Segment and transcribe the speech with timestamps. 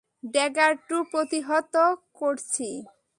[0.33, 1.75] Dagger টু প্রতিহত
[2.15, 2.69] করছি।